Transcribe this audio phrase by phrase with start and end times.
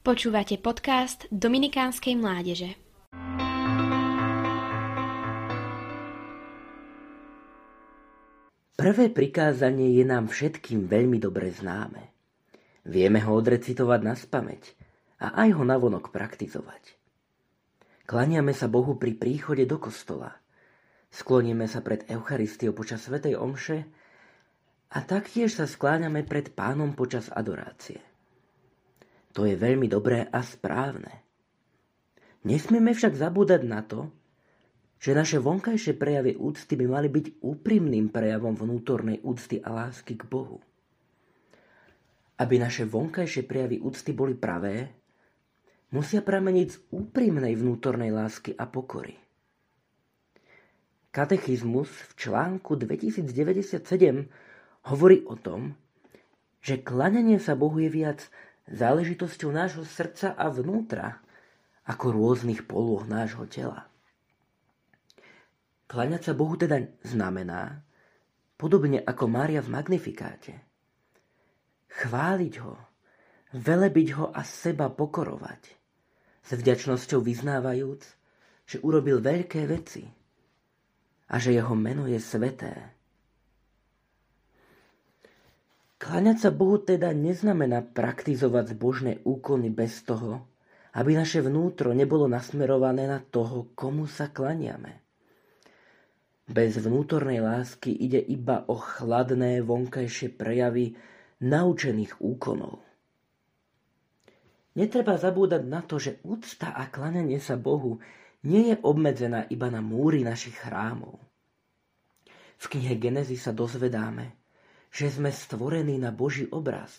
[0.00, 2.72] Počúvate podcast Dominikánskej mládeže.
[8.80, 12.16] Prvé prikázanie je nám všetkým veľmi dobre známe.
[12.88, 14.72] Vieme ho odrecitovať na spameť
[15.20, 16.96] a aj ho navonok praktizovať.
[18.08, 20.32] Klaniame sa Bohu pri príchode do kostola.
[21.12, 23.84] Skloníme sa pred Eucharistiou počas Svetej Omše
[24.96, 28.00] a taktiež sa skláňame pred pánom počas adorácie.
[29.34, 31.22] To je veľmi dobré a správne.
[32.42, 34.10] Nesmieme však zabúdať na to,
[35.00, 40.28] že naše vonkajšie prejavy úcty by mali byť úprimným prejavom vnútornej úcty a lásky k
[40.28, 40.60] Bohu.
[42.36, 44.92] Aby naše vonkajšie prejavy úcty boli pravé,
[45.92, 49.16] musia prameniť z úprimnej vnútornej lásky a pokory.
[51.10, 53.82] Katechizmus v článku 2097
[54.86, 55.74] hovorí o tom,
[56.60, 58.28] že klaňanie sa Bohu je viac
[58.70, 61.18] záležitosťou nášho srdca a vnútra,
[61.86, 63.90] ako rôznych polôch nášho tela.
[65.90, 67.82] Kláňať sa Bohu teda znamená,
[68.54, 70.54] podobne ako Mária v Magnifikáte,
[71.90, 72.78] chváliť ho,
[73.58, 75.62] velebiť ho a seba pokorovať,
[76.46, 78.02] s vďačnosťou vyznávajúc,
[78.70, 80.06] že urobil veľké veci
[81.26, 82.99] a že jeho meno je sveté
[86.00, 90.48] Kláňať sa Bohu teda neznamená praktizovať zbožné úkony bez toho,
[90.96, 95.04] aby naše vnútro nebolo nasmerované na toho, komu sa klaniame.
[96.48, 100.96] Bez vnútornej lásky ide iba o chladné vonkajšie prejavy
[101.44, 102.80] naučených úkonov.
[104.80, 108.00] Netreba zabúdať na to, že úcta a klanenie sa Bohu
[108.48, 111.20] nie je obmedzená iba na múry našich chrámov.
[112.56, 114.39] V knihe Genezy sa dozvedáme,
[114.90, 116.92] že sme stvorení na Boží obraz.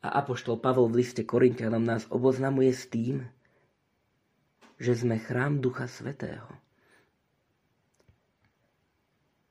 [0.00, 3.26] A Apoštol Pavol v liste Korintianom nás oboznamuje s tým,
[4.80, 6.48] že sme chrám Ducha Svetého.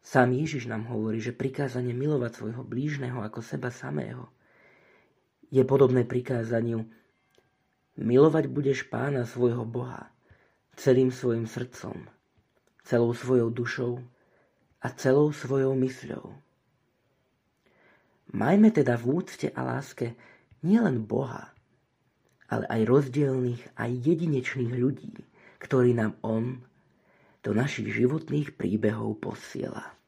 [0.02, 4.26] Sám Ježiš nám hovorí, že prikázanie milovať svojho blížneho ako seba samého
[5.54, 6.86] je podobné prikázaniu
[7.98, 10.10] milovať budeš pána svojho Boha
[10.80, 12.08] celým svojim srdcom,
[12.88, 13.94] celou svojou dušou
[14.80, 16.49] a celou svojou mysľou.
[18.30, 20.14] Majme teda v úcte a láske
[20.62, 21.50] nielen Boha,
[22.50, 25.14] ale aj rozdielných a jedinečných ľudí,
[25.58, 26.62] ktorí nám On
[27.42, 29.99] do našich životných príbehov posiela.